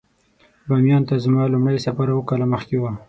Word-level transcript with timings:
بامیان 0.67 1.03
ته 1.09 1.15
زما 1.25 1.43
لومړی 1.53 1.77
سفر 1.85 2.07
اووه 2.11 2.27
کاله 2.29 2.45
مخکې 2.53 2.77
و. 2.79 2.83